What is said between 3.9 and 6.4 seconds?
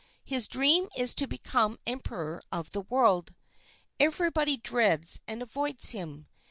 Everybody dreads and avoids him.